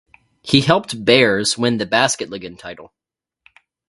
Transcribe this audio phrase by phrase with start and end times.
[0.41, 2.91] He helped Bears win the Basketligaen title.